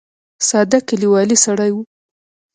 [0.47, 1.77] ساده کلیوالي سړی و.